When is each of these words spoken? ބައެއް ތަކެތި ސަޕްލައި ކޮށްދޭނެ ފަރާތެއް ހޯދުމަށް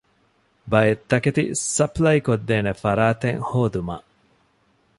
ބައެއް 0.71 1.03
ތަކެތި 1.09 1.43
ސަޕްލައި 1.75 2.21
ކޮށްދޭނެ 2.27 2.71
ފަރާތެއް 2.83 3.41
ހޯދުމަށް 3.49 4.07